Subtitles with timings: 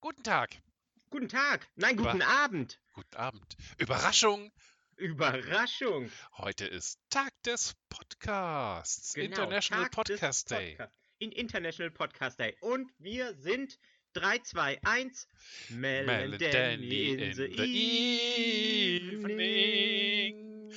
[0.00, 0.50] Guten Tag.
[1.10, 1.66] Guten Tag.
[1.76, 2.78] Nein, Über- guten Abend.
[2.94, 3.56] Guten Abend.
[3.78, 4.52] Überraschung.
[4.96, 6.10] Überraschung.
[6.36, 9.14] Heute ist Tag des Podcasts.
[9.14, 10.76] Genau, International Tag Podcast Day.
[10.76, 12.56] Podca- In International Podcast Day.
[12.60, 13.78] Und wir sind
[14.14, 15.28] 3, 2, 1.
[15.70, 19.18] Mel, Mel and Danny in, the, evening.
[19.24, 20.72] evening.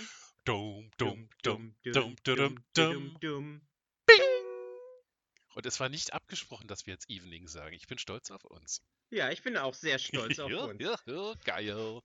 [0.45, 3.17] Dum, dum, dum, dum, dum, dum, dum, dum.
[3.19, 3.19] dum.
[3.19, 3.61] Bing.
[5.53, 7.75] Und es war nicht abgesprochen, dass wir jetzt Evening sagen.
[7.75, 8.81] Ich bin stolz auf uns.
[9.09, 10.81] Ja, ich bin auch sehr stolz auf ja, uns.
[10.81, 12.01] ja, ja, geil.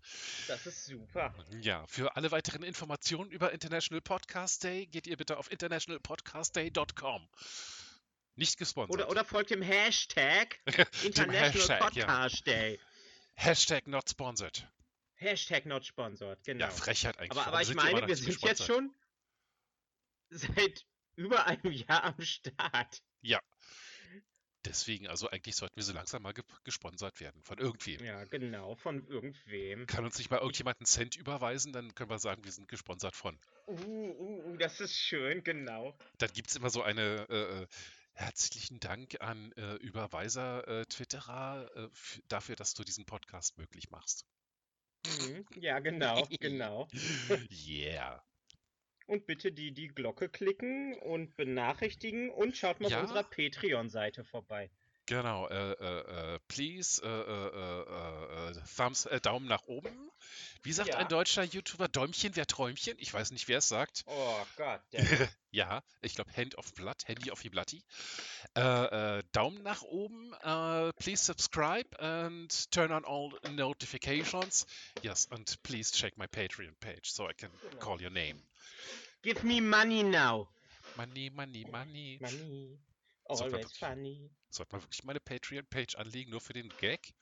[0.48, 1.32] Das ist super.
[1.60, 7.28] Ja, für alle weiteren Informationen über International Podcast Day geht ihr bitte auf internationalpodcastday.com.
[8.34, 8.94] Nicht gesponsert.
[8.94, 10.58] Oder, oder folgt dem Hashtag
[11.04, 12.06] International Hashtag, ja.
[12.06, 12.80] Podcast Day.
[13.34, 14.68] Hashtag not sponsored.
[15.14, 16.66] Hashtag not sponsored, genau.
[16.66, 17.30] Ja, Frechheit eigentlich.
[17.30, 18.58] Aber, aber ich meine, wir sind gesponsert?
[18.58, 18.94] jetzt schon
[20.30, 23.02] seit über einem Jahr am Start.
[24.66, 28.04] Deswegen, also eigentlich sollten wir so langsam mal ge gesponsert werden von irgendwem.
[28.04, 29.86] Ja, genau, von irgendwem.
[29.86, 33.14] Kann uns nicht mal irgendjemand einen Cent überweisen, dann können wir sagen, wir sind gesponsert
[33.14, 33.38] von.
[33.68, 35.96] Uh, uh, uh, das ist schön, genau.
[36.18, 37.66] Dann gibt es immer so eine äh, äh,
[38.14, 41.88] herzlichen Dank an äh, Überweiser, äh, Twitterer äh,
[42.26, 44.26] dafür, dass du diesen Podcast möglich machst.
[45.06, 45.46] Mhm.
[45.54, 46.88] Ja, genau, genau.
[47.50, 48.20] Yeah.
[49.06, 52.98] Und bitte die, die Glocke klicken und benachrichtigen und schaut mal Ja.
[52.98, 54.70] auf unserer Patreon-Seite vorbei.
[55.08, 60.10] Genau, äh, äh, äh, please, äh, äh, äh, Thumbs, Daumen nach oben.
[60.64, 60.96] Wie sagt Ja.
[60.96, 62.96] ein deutscher YouTuber, Däumchen, wer Träumchen?
[62.98, 64.02] Ich weiß nicht, wer es sagt.
[64.06, 64.80] Oh Gott,
[65.52, 67.84] ja, ich glaube Hand of Blood, Handy of the Bloody.
[68.54, 74.66] Daumen nach oben, äh, please subscribe and turn on all notifications.
[75.02, 77.78] Yes, and please check my Patreon page so I can Genau.
[77.78, 78.42] call your name.
[79.22, 80.48] Give me money now.
[80.96, 82.18] Money, money, money.
[82.20, 82.78] Money.
[83.28, 84.30] Sollte man Always wirklich- funny.
[84.50, 87.12] Sollte man wirklich meine Patreon-Page anlegen, nur für den Gag?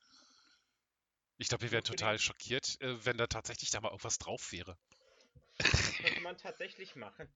[1.38, 4.78] Ich glaube, wir wären total schockiert, äh, wenn da tatsächlich da mal irgendwas drauf wäre.
[5.58, 7.28] Könnte man tatsächlich machen.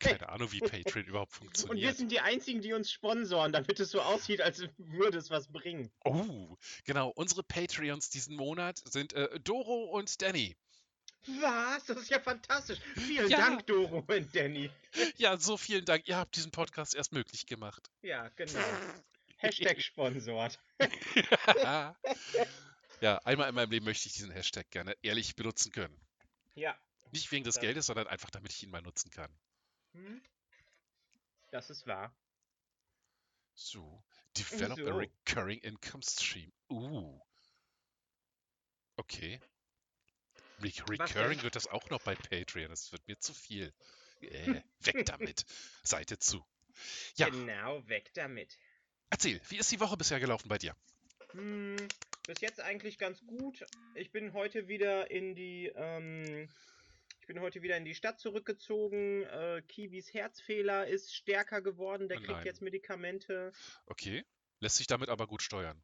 [0.00, 1.96] Keine Ahnung, wie Patreon überhaupt Und wir funktioniert.
[1.96, 5.92] sind die einzigen, die uns sponsoren, damit es so aussieht, als würde es was bringen.
[6.04, 7.10] Oh, genau.
[7.10, 10.56] Unsere Patreons diesen Monat sind äh, Doro und Danny.
[11.26, 11.84] Was?
[11.86, 12.78] Das ist ja fantastisch.
[12.94, 13.38] Vielen Ja.
[13.38, 14.70] Dank, Doro und Danny.
[15.16, 16.06] Ja, so vielen Dank.
[16.06, 17.90] Ihr habt diesen Podcast erst möglich gemacht.
[18.02, 18.60] Ja, genau.
[19.38, 20.58] Hashtag sponsort.
[23.00, 25.98] ja, einmal in meinem Leben möchte ich diesen Hashtag gerne ehrlich benutzen können.
[26.54, 26.76] Ja.
[27.12, 29.30] Nicht wegen des Geldes, sondern einfach, damit ich ihn mal nutzen kann.
[29.92, 30.22] Hm?
[31.50, 32.14] Das ist wahr.
[33.54, 34.02] So.
[34.36, 34.96] Develop a So.
[34.96, 36.52] recurring income stream.
[36.68, 37.20] Uh.
[38.96, 39.40] Okay.
[40.62, 42.70] Re recurring wird das auch noch bei Patreon.
[42.70, 43.72] Das wird mir zu viel.
[44.20, 45.44] Äh, weg damit.
[45.82, 46.44] Seite zu.
[47.16, 48.58] Ja, Genau, weg damit.
[49.10, 50.74] erzähl, wie ist die Woche bisher gelaufen bei dir?
[51.32, 51.76] Hm,
[52.26, 53.64] bis jetzt eigentlich ganz gut.
[53.94, 56.48] Ich bin heute wieder in die, ähm,
[57.20, 59.22] ich bin heute wieder in die Stadt zurückgezogen.
[59.24, 62.08] Äh, Kiwis Herzfehler ist stärker geworden.
[62.08, 62.46] Der Oh kriegt nein.
[62.46, 63.52] jetzt Medikamente.
[63.86, 64.24] Okay.
[64.60, 65.82] Lässt sich damit aber gut steuern.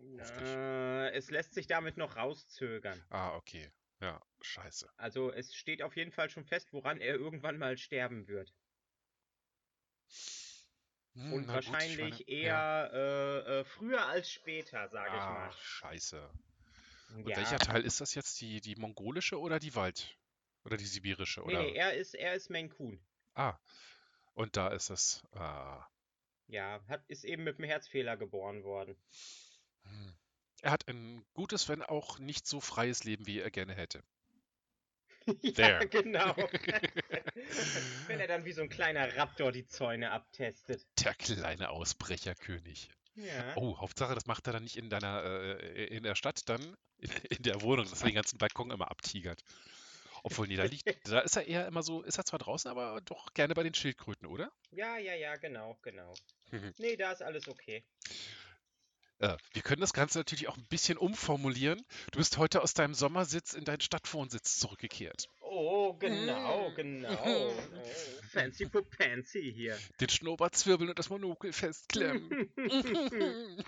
[0.00, 0.46] Hoffentlich.
[0.46, 3.02] Äh, es lässt sich damit noch rauszögern.
[3.10, 3.70] Ah, okay.
[4.00, 4.88] Ja, scheiße.
[4.96, 8.52] Also es steht auf jeden Fall schon fest, woran er irgendwann mal sterben wird.
[11.14, 12.86] Hm, Und na gut, wahrscheinlich meine, eher ja.
[12.86, 15.48] äh, äh, früher als später, sage ich mal.
[15.50, 16.30] Ach, scheiße.
[17.14, 17.36] Und Ja.
[17.36, 18.40] welcher Teil ist das jetzt?
[18.40, 20.18] Die, die mongolische oder die Wald?
[20.64, 21.40] Oder die sibirische?
[21.40, 21.62] Nee, Oder?
[21.62, 23.00] nee, er ist, er ist Coon.
[23.34, 23.56] Ah.
[24.32, 25.22] Und da ist es.
[25.32, 25.86] Ah.
[26.48, 28.96] Ja, hat, ist eben mit einem Herzfehler geboren worden.
[29.84, 30.14] Hm.
[30.62, 34.02] Er hat ein gutes, wenn auch nicht so freies Leben, wie er gerne hätte.
[35.42, 36.34] ja, genau.
[38.06, 40.86] Wenn er dann wie so ein kleiner Raptor die Zäune abtestet.
[41.02, 42.90] Der kleine Ausbrecherkönig.
[43.16, 43.56] Ja.
[43.56, 47.10] Oh, Hauptsache, das macht er dann nicht in deiner, äh, in der Stadt, dann in,
[47.30, 49.42] in der Wohnung, dass er den ganzen Balkon immer abtigert.
[50.24, 53.00] Obwohl, nee, da liegt, da ist er eher immer so, ist er zwar draußen, aber
[53.02, 54.50] doch gerne bei den Schildkröten, oder?
[54.70, 56.14] ja, ja, ja, genau, genau.
[56.78, 57.84] Nee, da ist alles okay.
[59.18, 61.80] Äh, wir können das Ganze natürlich auch ein bisschen umformulieren.
[62.12, 65.28] Du bist heute aus deinem Sommersitz in deinen Stadtwohnsitz zurückgekehrt.
[65.40, 66.74] Oh, genau, Mm.
[66.74, 67.18] genau.
[67.24, 67.52] Oh,
[68.32, 69.78] fancy Pupancy hier.
[70.00, 72.50] Den Schnurrbart zwirbeln und das Monokel festklemmen.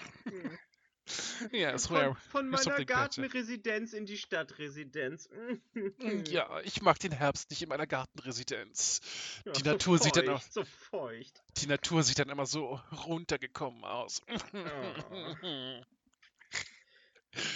[1.52, 2.84] yes, Von, where, von meiner.
[2.84, 5.28] Gartenresidenz in die Stadtresidenz.
[6.28, 9.00] Ja, ich mag den Herbst nicht in meiner Gartenresidenz.
[9.44, 11.42] Ja, die so Natur sieht dann feucht, So feucht.
[11.58, 14.20] Die Natur sieht dann immer so runtergekommen aus.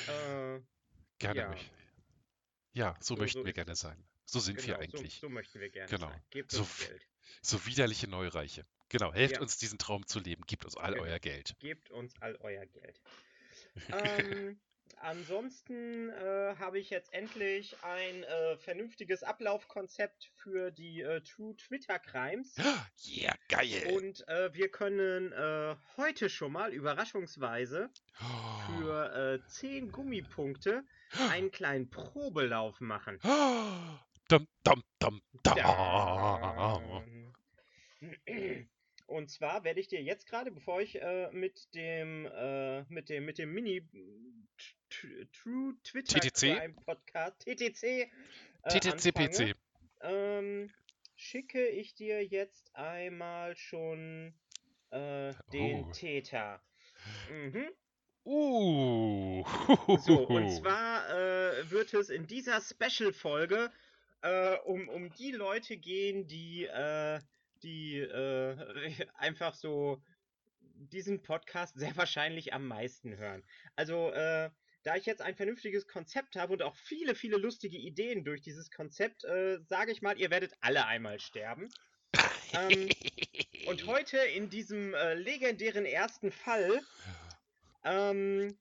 [0.08, 0.61] Äh,
[1.19, 1.49] Gerne Ja.
[1.49, 1.70] möchte.
[2.73, 4.03] Ja, so So- möchten so wir gerne sein.
[4.25, 5.14] So sind wir genau, eigentlich.
[5.14, 6.08] So, so möchten wir gerne Genau.
[6.08, 6.23] sein.
[6.31, 7.06] Gebt So uns f- Geld.
[7.43, 8.64] So widerliche Neureiche.
[8.88, 9.41] Genau, helft Ja.
[9.43, 10.43] uns diesen Traum zu leben.
[10.46, 11.05] Gebt uns all Genau.
[11.05, 11.55] euer Geld.
[11.58, 13.00] Gebt uns all euer Geld.
[13.93, 14.61] Ähm,
[15.00, 21.99] ansonsten äh, habe ich jetzt endlich ein äh, vernünftiges Ablaufkonzept für die äh, True Twitter
[21.99, 22.55] Crimes.
[23.06, 23.93] Yeah, geil.
[23.94, 27.90] Und äh, wir können äh, heute schon mal überraschungsweise
[28.20, 28.61] Oh.
[28.78, 30.84] für äh, 10 Gummipunkte
[31.31, 33.19] einen kleinen Probelauf machen.
[34.28, 35.56] Dum, dum, dum, dum.
[39.11, 43.25] Und zwar werde ich dir jetzt gerade, bevor ich äh, mit dem äh, mit dem
[43.25, 43.83] mit dem Mini
[45.33, 46.75] True Twitter TTC?
[46.85, 48.09] Podcast TTC äh,
[48.69, 49.57] TTCPC.
[50.03, 50.71] ähm,
[51.17, 54.33] schicke ich dir jetzt einmal schon
[54.91, 55.93] äh, den Oh.
[55.93, 56.63] Täter.
[57.31, 57.69] Mhm.
[58.25, 59.45] Uh.
[60.06, 63.73] So, und zwar äh, wird es in dieser Special-Folge
[64.23, 66.65] äh, um, um die Leute gehen, die,
[67.62, 68.57] die äh,
[69.15, 70.03] einfach so
[70.62, 73.45] diesen Podcast sehr wahrscheinlich am meisten hören.
[73.77, 74.51] Also, äh,
[74.83, 78.71] da ich jetzt ein vernünftiges Konzept habe und auch viele, viele lustige Ideen durch dieses
[78.71, 81.69] Konzept, äh, sage ich mal, ihr werdet alle einmal sterben.
[82.55, 82.89] ähm,
[83.67, 86.81] Und heute in diesem äh, legendären ersten Fall,
[87.85, 88.59] ähm,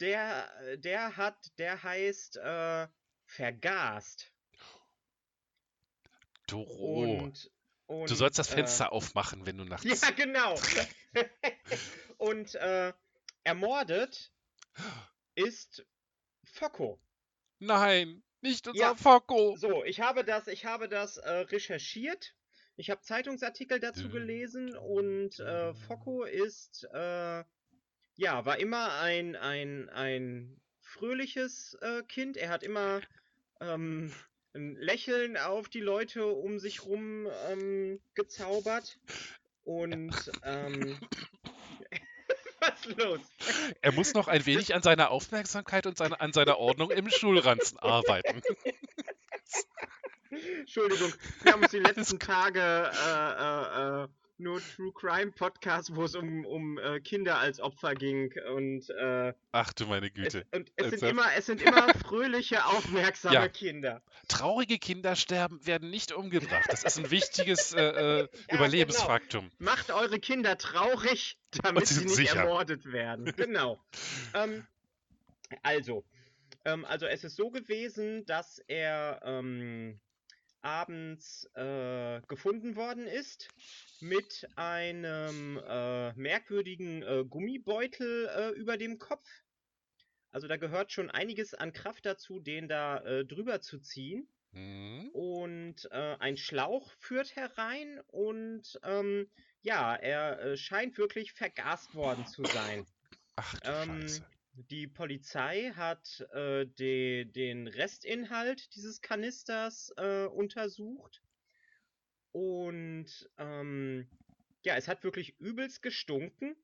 [0.00, 2.88] der, der hat, der heißt äh,
[3.26, 4.32] Vergast.
[6.46, 7.02] Doro.
[7.02, 7.50] Und,
[7.90, 8.08] und.
[8.08, 9.84] Du sollst das äh, Fenster aufmachen, wenn du nachts.
[9.84, 10.54] Ja, genau.
[12.18, 12.92] und äh,
[13.42, 14.32] ermordet
[15.34, 15.84] ist
[16.44, 17.00] Focko.
[17.58, 18.94] Nein, nicht unser Ja.
[18.94, 19.56] Focko.
[19.56, 22.34] So, ich habe das, ich habe das äh, recherchiert.
[22.76, 27.44] Ich habe Zeitungsartikel dazu Düm, gelesen und äh, Focko ist, äh,
[28.14, 32.36] ja, war immer ein, ein, ein fröhliches äh, Kind.
[32.38, 33.02] Er hat immer
[33.60, 34.14] ähm,
[34.52, 38.98] Lächeln auf die Leute um sich rum ähm, gezaubert.
[39.62, 40.98] Und, ähm,
[42.60, 43.20] was ist los?
[43.80, 47.78] Er muss noch ein wenig an seiner Aufmerksamkeit und seine, an seiner Ordnung im Schulranzen
[47.78, 48.42] arbeiten.
[50.30, 51.12] Entschuldigung,
[51.42, 54.08] wir haben uns die letzten Tage äh, äh, äh,
[54.40, 59.32] nur True Crime Podcast, wo es um, um äh, Kinder als Opfer ging und, äh,
[59.52, 60.46] Ach du meine es, Güte.
[60.52, 63.48] und es, sind immer, es sind immer fröhliche, aufmerksame Ja.
[63.48, 64.02] Kinder.
[64.28, 66.66] Traurige Kinder sterben, werden nicht umgebracht.
[66.70, 69.50] Das ist ein wichtiges äh, äh, Ja, Überlebensfaktum.
[69.58, 72.40] Macht eure Kinder traurig, damit sie sie nicht sicher.
[72.40, 73.32] ermordet werden.
[73.36, 73.78] Genau.
[74.34, 74.66] ähm,
[75.62, 76.04] also,
[76.64, 79.98] ähm, also es ist so gewesen, dass er ähm,
[80.62, 83.48] abends äh, gefunden worden ist
[84.00, 89.28] mit einem äh, merkwürdigen äh, Gummibeutel äh, über dem Kopf.
[90.30, 95.10] Also da gehört schon einiges an Kraft dazu, den da äh, drüber zu ziehen Hm?
[95.12, 99.30] und äh, ein Schlauch führt herein und ähm,
[99.62, 102.84] ja, er scheint wirklich vergast worden zu sein.
[103.36, 104.26] Ach du Ähm, Scheiße.
[104.52, 111.22] Die Polizei hat äh, de, den Restinhalt dieses Kanisters äh, untersucht
[112.32, 114.08] und ähm,
[114.64, 116.56] ja, es hat wirklich übelst gestunken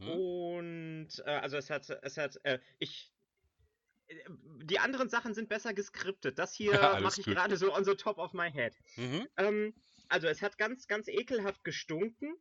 [0.00, 0.08] Hm?
[0.08, 3.12] und äh, also es hat, es hat, äh, ich,
[4.62, 6.38] die anderen Sachen sind besser geskriptet.
[6.38, 6.72] Das hier
[7.02, 8.74] mache ich gerade so on the top of my head.
[8.96, 9.28] Mhm.
[9.36, 9.74] Ähm,
[10.08, 12.34] also es hat ganz, ganz ekelhaft gestunken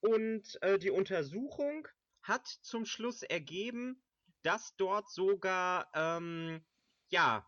[0.00, 1.88] und äh, die Untersuchung
[2.26, 4.02] hat zum Schluss ergeben,
[4.42, 6.64] dass dort sogar, ähm,
[7.08, 7.46] ja,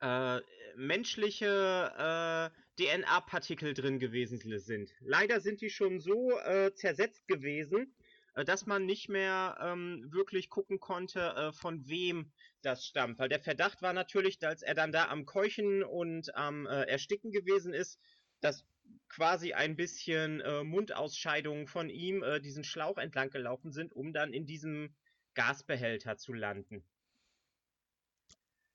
[0.00, 0.40] äh,
[0.76, 4.90] menschliche äh, DNA-Partikel drin gewesen sind.
[5.00, 7.94] Leider sind die schon so äh, zersetzt gewesen,
[8.34, 13.18] äh, dass man nicht mehr ähm, wirklich gucken konnte, äh, von wem das stammt.
[13.18, 17.30] Weil der Verdacht war natürlich, als er dann da am Keuchen und am äh, Ersticken
[17.32, 18.00] gewesen ist,
[18.40, 18.64] dass
[19.08, 24.32] quasi ein bisschen äh, Mundausscheidungen von ihm äh, diesen Schlauch entlang gelaufen sind, um dann
[24.32, 24.94] in diesem
[25.34, 26.84] Gasbehälter zu landen.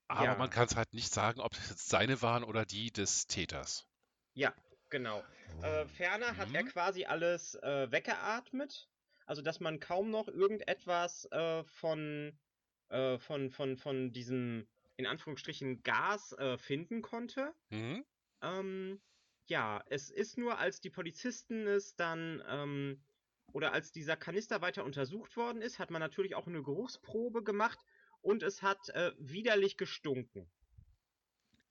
[0.10, 0.36] Aber Ja.
[0.36, 3.88] man kann es halt nicht sagen, ob es jetzt seine waren oder die des Täters.
[4.34, 4.54] Ja,
[4.90, 5.24] genau.
[5.62, 6.68] Äh, ferner hat er Mhm.
[6.68, 8.90] quasi alles äh, weggeatmet,
[9.26, 12.38] also dass man kaum noch irgendetwas äh, von,
[12.90, 17.54] äh, von, von, von diesem, in Anführungsstrichen, Gas finden konnte.
[17.72, 18.06] Mhm.
[18.42, 19.02] Ähm,
[19.50, 23.04] ja, es ist nur, als die Polizisten es dann, ähm,
[23.54, 27.80] oder als dieser Kanister weiter untersucht worden ist, hat man natürlich auch eine Geruchsprobe gemacht
[28.22, 30.50] und es hat äh, widerlich gestunken.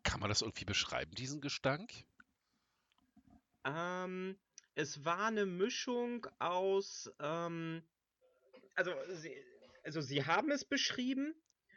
[0.02, 1.92] Kann man das irgendwie beschreiben, diesen Gestank?
[3.64, 4.38] Ähm,
[4.74, 7.82] es war eine Mischung aus, ähm,
[8.74, 9.34] also sie,
[9.82, 11.34] also sie haben es beschrieben,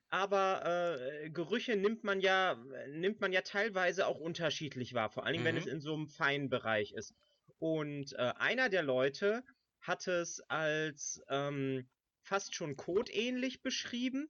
[0.10, 2.56] aber äh, Gerüche nimmt man ja,
[2.88, 5.60] nimmt man ja teilweise auch unterschiedlich wahr, vor allem wenn Mhm.
[5.60, 7.13] es in so einem feinen Bereich ist.
[7.60, 9.44] Und äh, einer der Leute
[9.82, 11.88] hat es als ähm,
[12.22, 14.30] fast schon codeähnlich beschrieben.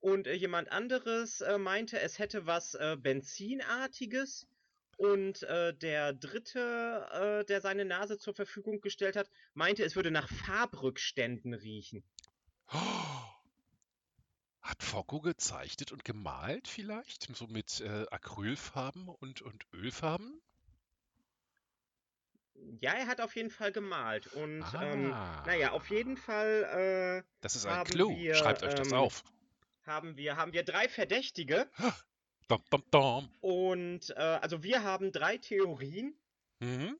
[0.00, 4.46] Und äh, jemand anderes äh, meinte, es hätte was äh, Benzinartiges.
[4.96, 10.10] Und äh, der dritte, äh, der seine Nase zur Verfügung gestellt hat, meinte, es würde
[10.10, 12.04] nach Farbrückständen riechen.
[14.68, 17.34] Hat Focko gezeichnet und gemalt vielleicht?
[17.34, 20.42] So mit äh, Acrylfarben und, und Ölfarben?
[22.80, 24.26] Ja, er hat auf jeden Fall gemalt.
[24.34, 25.42] Und ähm, Ah.
[25.46, 28.10] naja, auf jeden Fall äh, Das ist ein haben Clou.
[28.14, 29.24] wir, Schreibt euch das ähm, auf.
[29.86, 31.70] haben, wir, haben wir drei Verdächtige.
[32.48, 33.28] Dom, dom, dom.
[33.40, 36.14] Und äh, also wir haben drei Theorien.
[36.60, 36.98] Mhm.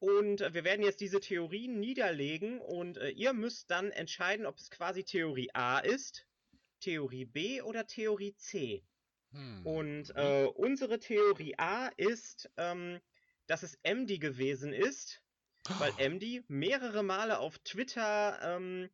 [0.00, 4.56] Und äh, wir werden jetzt diese Theorien niederlegen und äh, ihr müsst dann entscheiden, ob
[4.58, 6.26] es quasi Theorie A ist,
[6.84, 8.84] Theorie B oder Theorie C.
[9.32, 9.66] Hm.
[9.66, 13.00] Und äh, unsere Theorie A ist, ähm,
[13.46, 15.22] dass es MD gewesen ist,
[15.78, 18.90] weil MD mehrere Male auf Twitter ähm,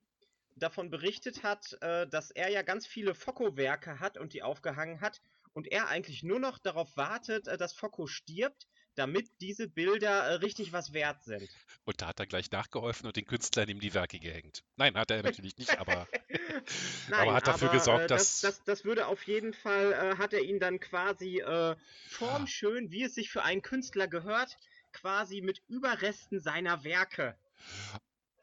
[0.60, 5.20] davon berichtet hat, äh, dass er ja ganz viele Focko-Werke hat und die aufgehangen hat
[5.52, 10.34] und er eigentlich nur noch darauf wartet, äh, dass Focko stirbt, damit diese Bilder äh,
[10.34, 11.48] richtig was wert sind.
[11.84, 14.62] Und da hat er gleich nachgeholfen und den Künstlern ihm die Werke gehängt.
[14.76, 16.06] Nein, hat er natürlich nicht, aber
[17.08, 20.16] Nein, hat dafür aber, gesorgt, äh, dass- das, das, das würde auf jeden Fall, äh,
[20.16, 21.76] hat er ihn dann quasi äh, Ah.
[22.08, 24.56] formschön, wie es sich für einen Künstler gehört,
[24.92, 27.36] quasi mit Überresten seiner Werke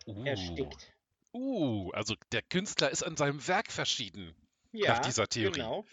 [0.07, 0.96] uh, erstickt.
[1.37, 4.33] Uh, also der Künstler ist an seinem Werk verschieden.
[4.71, 5.59] Ja, dieser Theorie.
[5.59, 5.85] Genau.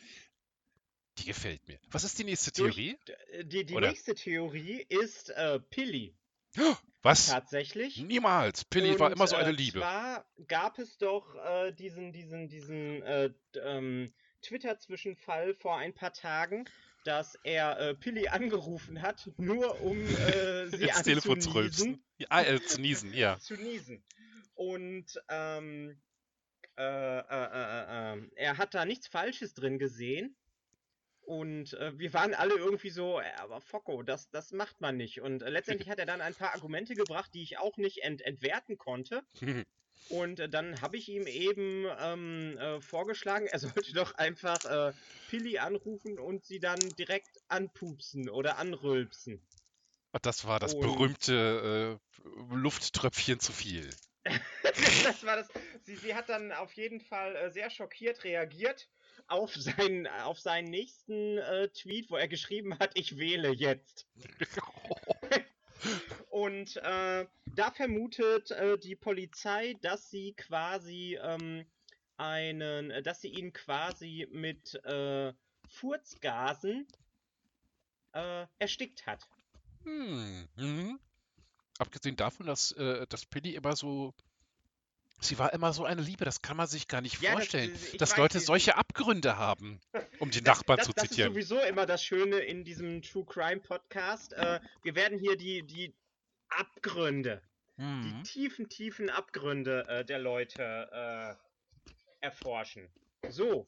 [1.19, 1.79] Die gefällt mir.
[1.91, 2.99] Was ist die nächste Theorie?
[3.07, 6.15] D- Die, die nächste Theorie ist äh, Pilli.
[7.03, 7.27] Was?
[7.29, 7.99] Tatsächlich.
[7.99, 8.65] Niemals.
[8.65, 9.79] Pilli war Und, immer so eine äh, Liebe.
[9.81, 13.31] Zwar gab es doch äh, diesen, diesen, diesen äh,
[13.63, 16.65] ähm, Twitter-Zwischenfall vor ein paar Tagen,
[17.05, 22.03] dass er äh, Pilli angerufen hat, nur um äh, sie Ins Telefon zu rülpsen.
[22.17, 23.39] Ja, äh, zu niesen, ja.
[23.41, 24.03] zu niesen.
[24.55, 26.01] Und ähm,
[26.77, 30.37] äh, äh, äh, äh, er hat da nichts Falsches drin gesehen.
[31.23, 35.21] Und äh, wir waren alle irgendwie so, äh, aber Focko, das, das macht man nicht.
[35.23, 38.21] Und äh, letztendlich hat er dann ein paar Argumente gebracht, die ich auch nicht ent
[38.23, 39.23] entwerten konnte.
[40.11, 43.59] Und äh, dann habe ich ihm eben ähm, äh, vorgeschlagen, er
[43.89, 44.93] sollte doch einfach äh,
[45.31, 49.41] Pilli anrufen und sie dann direkt anpupsen oder anrülpsen.
[50.21, 53.89] Das war das Und- berühmte äh, Lufttröpfchen zu viel.
[55.05, 55.49] das war das.
[55.83, 58.89] Sie, sie hat dann auf jeden Fall äh, sehr schockiert reagiert
[59.27, 64.07] auf seinen, auf seinen nächsten äh, Tweet, wo er geschrieben hat, ich wähle jetzt.
[66.31, 71.67] Und äh, da vermutet äh, die Polizei, dass sie quasi ähm,
[72.17, 75.33] einen, dass sie ihn quasi mit äh,
[75.69, 76.87] Furzgasen
[78.13, 79.29] äh, erstickt hat.
[79.85, 80.49] Hm.
[80.57, 80.99] Mhm.
[81.79, 84.15] Abgesehen davon, dass, äh, dass Pilli immer so.
[85.21, 87.75] Sie war immer so eine Liebe, das kann man sich gar nicht Ja, das- vorstellen.
[87.93, 89.81] ich dass weiß, Leute solche Abgründe haben,
[90.19, 91.33] um die Nachbarn das, zu das ist zitieren.
[91.33, 94.33] sowieso immer das Schöne in diesem True Crime Podcast.
[94.35, 95.95] Äh, wir werden hier die, die
[96.49, 97.43] Abgründe,
[97.79, 98.23] die Mhm.
[98.25, 101.35] tiefen, tiefen Abgründe äh, der Leute äh,
[102.21, 102.89] erforschen.
[103.29, 103.67] So.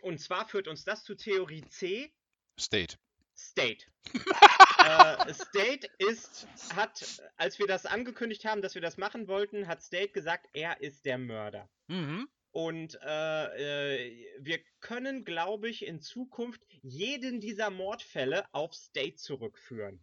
[0.00, 2.12] Und zwar führt uns das zu Theorie C,
[2.58, 2.96] State.
[3.36, 3.86] State.
[4.84, 9.82] äh, State ist, hat, als wir das angekündigt haben, dass wir das machen wollten, hat
[9.82, 11.68] State gesagt, er ist der Mörder.
[11.88, 12.28] Mhm.
[12.52, 20.00] Und äh, äh, wir können, glaube ich, in Zukunft jeden dieser Mordfälle auf State zurückführen.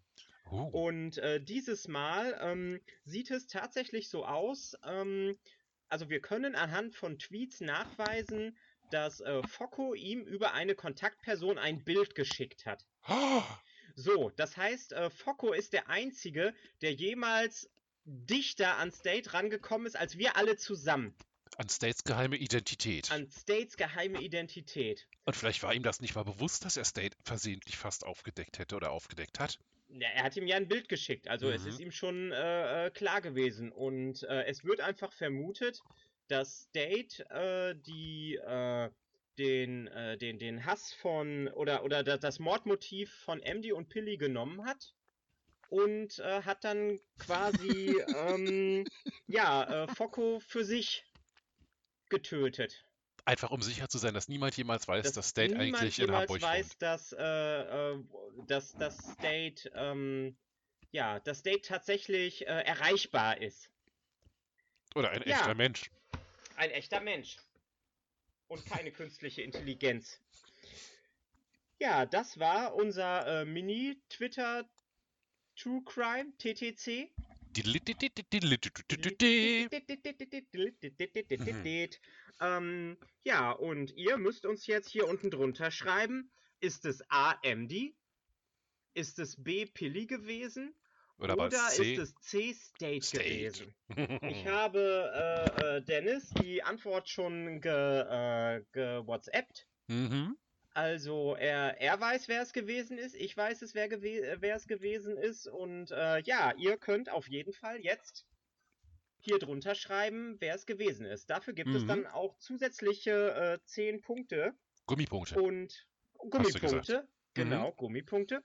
[0.52, 0.64] Uh.
[0.70, 5.38] Und äh, dieses Mal ähm, sieht es tatsächlich so aus, ähm,
[5.90, 8.58] also wir können anhand von Tweets nachweisen,
[8.90, 12.86] dass äh, Focko ihm über eine Kontaktperson ein Bild geschickt hat.
[13.08, 13.44] Oh.
[14.00, 17.70] So, das heißt, äh, Focko ist der Einzige, der jemals
[18.06, 21.14] dichter an State rangekommen ist, als wir alle zusammen.
[21.58, 23.12] An States geheime Identität.
[23.12, 25.06] An States geheime Identität.
[25.26, 28.78] Und vielleicht war ihm das nicht mal bewusst, dass er State versehentlich fast aufgedeckt hätte
[28.78, 29.60] oder aufgedeckt hat.
[29.90, 31.70] Ja, er hat ihm ja ein Bild geschickt, also es Mhm.
[31.70, 33.70] ist ihm schon äh, äh, klar gewesen.
[33.70, 35.82] Und äh, es wird einfach vermutet,
[36.30, 38.90] dass State äh, die, äh,
[39.40, 44.18] den, äh, den, den Hass von oder, oder da- das Mordmotiv von MD und Pilly
[44.18, 44.94] genommen hat
[45.70, 48.86] und äh, hat dann quasi ähm,
[49.28, 51.06] ja, äh, Focko für sich
[52.10, 52.86] getötet.
[53.26, 56.42] Einfach um sicher zu sein, dass niemand jemals weiß, dass, dass State eigentlich in Hamburg
[56.42, 56.82] weiß, wohnt.
[56.82, 58.04] dass, äh, äh,
[58.48, 60.36] dass das State, ähm,
[60.92, 63.70] ja, das State tatsächlich äh, erreichbar ist.
[64.96, 65.36] Oder ein Ja.
[65.36, 65.92] echter Mensch.
[66.56, 67.38] Ein echter Mensch.
[68.50, 70.20] Und keine künstliche Intelligenz.
[71.80, 74.70] Ja, das war unser äh, Mini-Twitter
[75.56, 77.10] True Crime, TTC.
[82.42, 87.38] ähm, ja, und ihr müsst uns jetzt hier unten drunter schreiben, ist es A.
[87.42, 87.96] Emdy?
[88.94, 89.66] Ist es B.
[89.66, 90.74] Pilly gewesen?
[91.20, 92.54] Oder, Oder, ist es C.
[92.54, 93.26] State, State.
[93.26, 93.76] gewesen?
[94.30, 99.68] Ich habe äh, äh, Dennis die Antwort schon ge, äh, ge WhatsAppt.
[99.88, 100.38] mhm.
[100.74, 104.68] Also er, er weiß, wer es gewesen ist, ich weiß es, wer, gewe wer es
[104.68, 108.26] gewesen ist und äh, ja, ihr könnt auf jeden Fall jetzt
[109.20, 111.30] hier drunter schreiben, wer es gewesen ist.
[111.30, 111.88] Dafür gibt es Mhm.
[111.88, 114.54] dann auch zusätzliche äh, 10 Punkte
[114.86, 115.42] Gummipunkte.
[115.42, 117.02] und Gummipunkte.
[117.02, 117.08] Mhm.
[117.34, 118.44] Genau, Gummipunkte.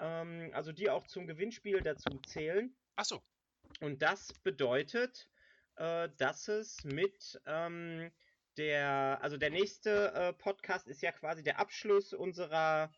[0.00, 2.74] Ähm, also die auch zum Gewinnspiel dazu zählen.
[2.96, 3.22] Achso.
[3.80, 5.28] Und das bedeutet,
[5.76, 8.10] äh, dass es mit ähm,
[8.56, 12.92] der, also der nächste äh, Podcast ist ja quasi der Abschluss unserer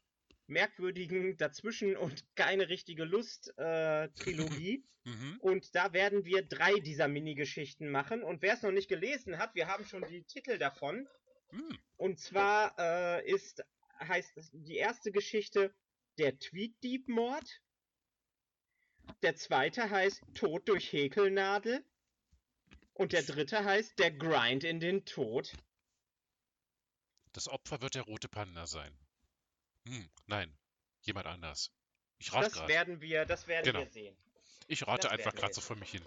[0.47, 4.85] merkwürdigen Dazwischen und keine richtige Lust äh, Trilogie.
[5.04, 5.38] Mhm.
[5.40, 8.23] Und da werden wir drei dieser Minigeschichten machen.
[8.23, 11.09] Und wer es noch nicht gelesen hat, wir haben schon die Titel davon.
[11.50, 11.78] Hm.
[11.97, 13.64] Und zwar äh, ist,
[13.99, 15.75] heißt es die erste Geschichte
[16.19, 17.61] der Tweet-Dieb-Mord.
[19.23, 21.85] Der zweite heißt Tod durch Häkelnadel.
[22.95, 25.52] Und der dritte heißt Der Grind in den Tod.
[27.33, 28.97] Das Opfer wird der rote Panda sein.
[29.87, 30.57] Hm, nein.
[31.00, 31.73] Jemand anders.
[32.19, 32.69] Ich rate Das gerade.
[32.69, 33.81] werden wir, das werden Genau.
[33.81, 34.16] wir sehen.
[34.69, 36.04] Ich rate das einfach gerade so vor mich hin.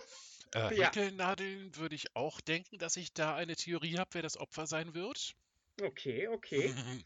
[0.53, 0.85] Äh, Ja.
[0.85, 4.93] Häkelnadeln würde ich auch denken, dass ich da eine Theorie habe, wer das Opfer sein
[4.93, 5.35] wird.
[5.81, 6.73] Okay, okay.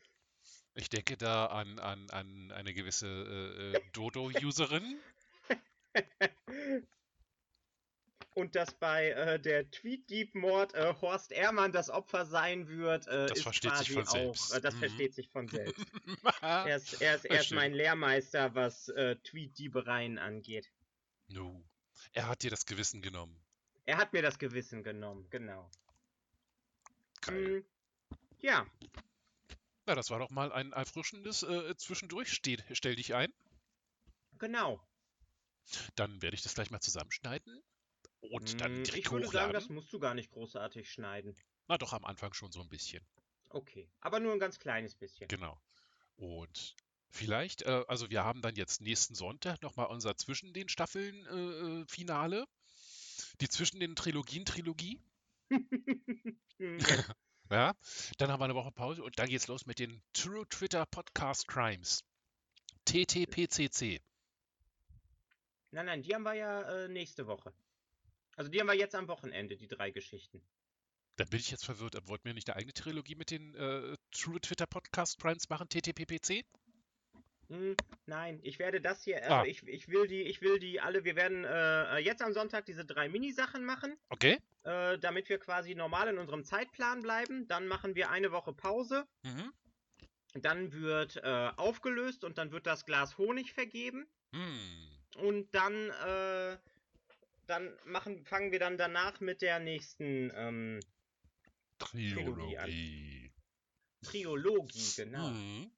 [0.75, 4.99] Ich denke da an, an, an eine gewisse äh, äh, Dodo-Userin.
[8.35, 13.37] Und dass bei äh, der Tweet-Dieb-Mord äh, Horst Ehrmann das Opfer sein wird, äh, Das
[13.39, 14.53] ist versteht quasi sich von auch, selbst.
[14.53, 14.79] Äh, das Mhm.
[14.79, 15.85] versteht sich von selbst.
[16.41, 20.69] Er ist, er ist, er ist mein Lehrmeister, was äh, Tweet-Diebereien angeht.
[21.27, 21.61] no.
[22.13, 23.35] Er hat dir das Gewissen genommen.
[23.85, 25.69] Er hat mir das Gewissen genommen, genau.
[27.21, 27.59] Geil.
[27.59, 28.65] Mm, ja,
[29.89, 32.31] Na, das war doch mal ein erfrischendes äh, Zwischendurch.
[32.31, 33.33] Steh, stell dich ein.
[34.37, 34.81] genau.
[35.95, 37.63] Dann werde ich das gleich mal zusammenschneiden.
[38.21, 39.69] Und dann Mm, direkt ich würde sagen, das hochladen.
[39.69, 41.35] musst du gar nicht großartig schneiden.
[41.69, 43.07] Na doch, am Anfang schon so ein bisschen.
[43.49, 45.29] Okay, aber nur ein ganz kleines bisschen.
[45.29, 45.61] Genau.
[46.17, 46.75] Und
[47.09, 51.81] vielleicht, äh, also wir haben dann jetzt nächsten Sonntag nochmal unser zwischen den Staffeln äh,
[51.81, 52.47] äh, Finale.
[53.41, 55.01] Die zwischen den Trilogien Trilogie.
[57.49, 57.57] Ja.
[57.57, 57.73] Ja.
[58.17, 61.47] Dann haben wir eine Woche Pause und dann geht's los mit den True Twitter Podcast
[61.47, 62.03] Crimes.
[62.85, 64.01] TTPCC.
[65.71, 67.53] Nein, nein, die haben wir ja äh, nächste Woche.
[68.35, 70.41] Also die haben wir jetzt am Wochenende, die drei Geschichten.
[71.17, 71.95] Da bin ich jetzt verwirrt.
[72.07, 75.67] Wollten wir nicht eine eigene Trilogie mit den äh, True Twitter Podcast Crimes machen?
[75.67, 76.45] TTPPC?
[77.49, 79.39] Hm, nein, ich werde das hier, Ah.
[79.39, 82.65] also ich, ich will die, ich will die alle, wir werden äh, jetzt am Sonntag
[82.65, 84.37] diese drei Minisachen machen, Okay.
[84.63, 87.47] äh, damit wir quasi normal in unserem Zeitplan bleiben.
[87.47, 89.07] Dann machen wir eine Woche Pause.
[89.23, 89.51] Mhm.
[90.35, 94.07] Dann wird äh, aufgelöst und dann wird das Glas Honig vergeben.
[94.31, 94.89] Hm.
[95.15, 96.57] Und dann, äh,
[97.47, 100.79] dann machen, fangen wir dann danach mit der nächsten ähm,
[101.79, 102.65] Trilogie an.
[102.65, 103.31] Trilogie.
[104.03, 105.29] Triologie, genau.
[105.29, 105.71] Mhm.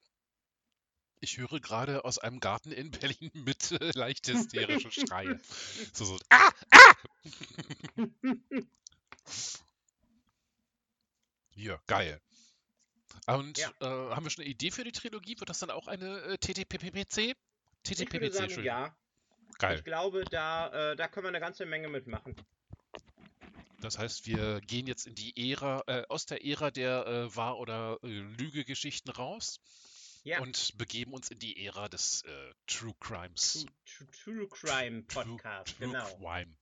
[1.24, 5.40] Ich höre gerade aus einem Garten in Berlin mit äh, leicht hysterischen Schreien.
[5.94, 6.94] So, so, ah, ah!
[11.54, 12.20] Hier, geil.
[13.28, 13.70] Und Ja.
[13.82, 15.40] äh, haben wir schon eine Idee für die Trilogie?
[15.40, 17.36] Wird das dann auch eine äh, TTPPC?
[17.84, 18.64] TTPPC, sagen, Entschuldigung.
[18.66, 18.96] ja.
[19.60, 19.78] Geil.
[19.78, 22.36] Ich glaube, da, äh, da können wir eine ganze Menge mitmachen.
[23.80, 27.60] Das heißt, wir gehen jetzt in die Ära, äh, aus der Ära der äh, Wahr-
[27.60, 29.60] oder äh, Lüge-Geschichten raus
[30.24, 30.40] Ja.
[30.40, 33.66] und begeben uns in die Ära des äh, True Crimes.
[33.86, 36.18] True, True, True Crime Podcast, True genau.
[36.18, 36.56] Crime.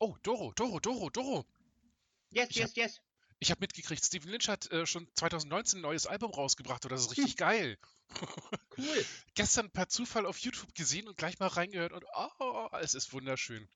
[0.00, 1.46] Oh, Doro, Doro, Doro, Doro.
[2.30, 3.00] Yes, Ich yes, yes.
[3.38, 7.02] Ich habe mitgekriegt, Stephen Lynch hat äh, schon 2019 ein neues Album rausgebracht und das
[7.02, 7.78] ist richtig geil.
[8.76, 9.04] Cool.
[9.34, 13.68] Gestern per Zufall auf YouTube gesehen und gleich mal reingehört und oh, es ist wunderschön.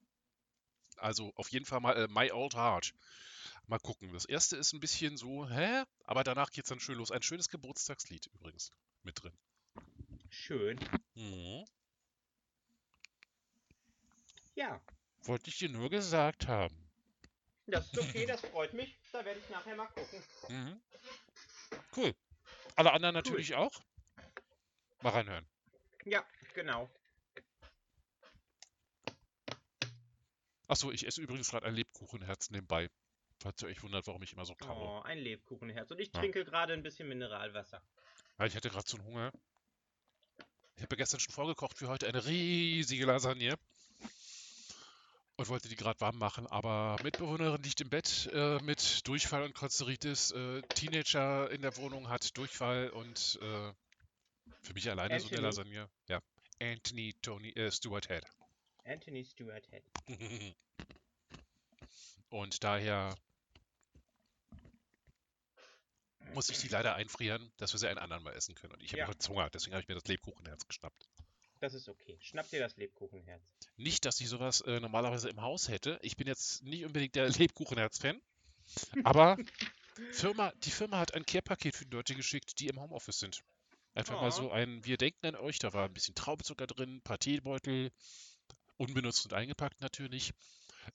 [0.96, 2.94] Also auf jeden Fall mal äh, My Old Heart.
[3.66, 4.12] Mal gucken.
[4.12, 5.83] Das erste ist ein bisschen so, hä?
[6.05, 7.11] Aber danach geht's dann schön los.
[7.11, 8.70] Ein schönes Geburtstagslied übrigens
[9.02, 9.37] mit drin.
[10.31, 10.79] Schön.
[11.14, 11.64] Mhm.
[14.55, 14.81] Ja,
[15.26, 16.88] Wollte ich dir nur gesagt haben.
[17.66, 18.96] das ist okay, das freut mich.
[19.12, 20.22] Da werde ich nachher mal gucken.
[20.48, 20.81] Mhm.
[21.96, 22.14] Cool.
[22.76, 23.72] Alle anderen natürlich auch.
[25.02, 25.46] Mal reinhören.
[26.05, 26.24] Ja,
[26.55, 26.88] genau.
[30.68, 32.88] Achso, ich esse übrigens gerade ein Lebkuchenherz nebenbei.
[33.40, 35.01] Falls ihr euch wundert, warum ich immer so kaue.
[35.01, 35.90] Oh, ein Lebkuchenherz.
[35.90, 36.20] Und ich Ja.
[36.20, 37.83] trinke gerade ein bisschen Mineralwasser.
[38.38, 39.33] Weil ich hatte gerade so einen Hunger.
[40.77, 43.57] Ich habe ja gestern schon vorgekocht für heute eine riesige Lasagne.
[45.38, 49.55] und wollte die gerade warm machen, aber Mitbewohnerin liegt im Bett äh, mit Durchfall und
[49.55, 50.31] Konzeritis.
[50.31, 53.72] Äh, Teenager in der Wohnung hat Durchfall und äh,
[54.62, 55.75] für mich alleine so eine Anthony.
[55.77, 55.90] Lasagne.
[56.09, 56.22] Ja,
[56.59, 58.25] Anthony Tony äh, Stewart Head.
[58.85, 59.85] Anthony Stewart Head.
[62.31, 63.14] und daher
[66.37, 68.75] muss ich die leider einfrieren, dass wir sie ein anderen Mal essen können.
[68.75, 69.09] Und ich habe Ja.
[69.09, 71.09] heute Hunger, deswegen habe ich mir das Lebkuchenherz geschnappt.
[71.59, 72.18] Das ist okay.
[72.20, 73.42] Schnapp dir das Lebkuchenherz.
[73.77, 75.99] Nicht, dass ich sowas äh, normalerweise im Haus hätte.
[76.03, 78.20] Ich bin jetzt nicht unbedingt der Lebkuchenherz-Fan.
[79.05, 79.37] Aber
[80.12, 83.40] Firma, die Firma hat ein Care-Paket für die Leute geschickt, die im Homeoffice sind.
[83.94, 84.31] Einfach mal Oh.
[84.31, 87.90] so ein, wir denken an euch, da war ein bisschen Traubenzucker drin, ein paar Teebeutel,
[88.77, 90.33] unbenutzt und eingepackt natürlich,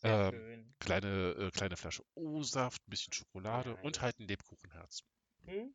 [0.04, 4.01] Ähm, kleine, äh, kleine Flasche O-Saft, ein bisschen Schokolade und Nice.
[4.01, 5.01] halt ein Lebkuchenherz.
[5.45, 5.73] Hm?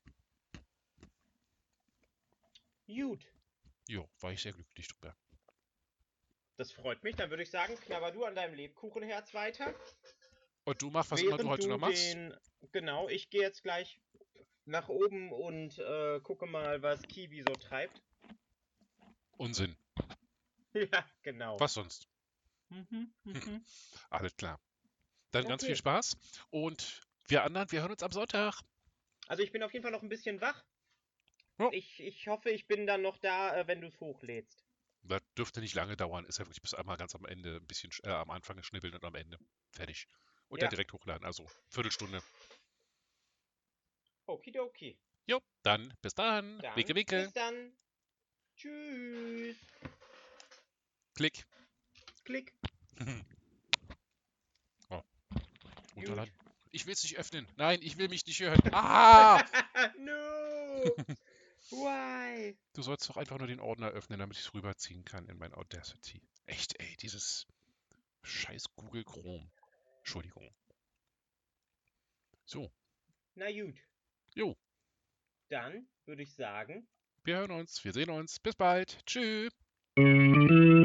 [2.87, 3.27] Gut.
[3.89, 5.17] Jo, war ich sehr glücklich drüber.
[6.57, 7.17] Das freut mich.
[7.17, 9.75] Dann würde ich sagen, knabber du an deinem Lebkuchenherz weiter.
[10.65, 12.15] Und du machst, was immer du heute noch machst?
[12.15, 12.35] den,
[12.73, 14.01] genau, ich gehe jetzt gleich
[14.65, 18.03] nach oben und äh, gucke mal, was Kiwi so treibt.
[19.37, 19.77] Unsinn.
[20.75, 21.61] ja, genau.
[21.61, 22.09] Was sonst?
[22.71, 23.65] Mhm, mhm.
[24.11, 24.61] Alles klar.
[25.31, 25.73] Dann ganz Okay.
[25.73, 26.17] viel Spaß
[26.51, 28.61] und wir anderen, wir hören uns am Sonntag.
[29.27, 30.65] Also ich bin auf jeden Fall noch ein bisschen wach.
[31.59, 31.71] Ja.
[31.73, 34.63] Ich, ich hoffe, ich bin dann noch da, äh, wenn du es hochlädst.
[35.03, 36.25] Das dürfte nicht lange dauern.
[36.27, 38.95] Ist ja wirklich bis einmal ganz am Ende, ein bisschen sch- äh, am Anfang schnibbeln
[38.95, 39.39] und am Ende.
[39.71, 40.07] Fertig.
[40.49, 40.63] Und Ja.
[40.67, 41.25] dann direkt hochladen.
[41.25, 42.23] Also Viertelstunde.
[44.27, 44.99] Okidoki.
[45.27, 46.59] Jo, dann bis dann.
[46.59, 47.23] Dann Winke, winke.
[47.25, 47.77] Bis dann.
[48.57, 49.57] Tschüss.
[51.15, 51.47] Klick.
[52.25, 52.53] Klick.
[54.91, 55.03] oh.
[55.95, 56.33] Runterladen.
[56.77, 57.49] Ich will es nicht öffnen.
[57.57, 58.61] Nein, ich will mich nicht hören.
[58.71, 59.43] Ah!
[59.99, 60.13] no.
[61.71, 62.55] Why?
[62.75, 65.55] Du sollst doch einfach nur den Ordner öffnen, damit ich es rüberziehen kann in mein
[65.55, 66.21] Audacity.
[66.45, 67.47] Echt, ey, dieses
[68.25, 69.51] scheiß Google Chrome.
[70.01, 70.55] Entschuldigung.
[72.45, 72.71] So,
[73.37, 73.77] Na gut.
[74.35, 74.55] Jo.
[75.49, 76.87] Dann würde ich sagen,
[77.25, 78.39] wir hören uns, wir sehen uns.
[78.39, 78.99] Bis bald.
[79.07, 79.51] Tschüss.
[79.99, 80.76] Tschüss.